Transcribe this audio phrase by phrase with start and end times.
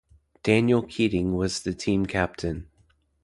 [0.41, 2.65] Daniel Keating was the team captain.